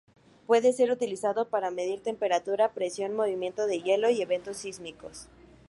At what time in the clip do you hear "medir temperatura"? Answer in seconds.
1.69-2.73